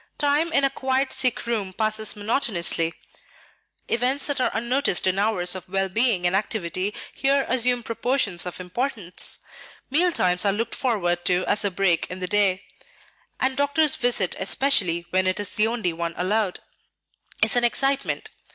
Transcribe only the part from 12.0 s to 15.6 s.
in the day; the doctor's visit especially when it is